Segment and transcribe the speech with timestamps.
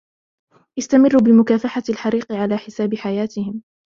[0.79, 3.61] استمروا بمكافحة الحريق على حساب حياتهم.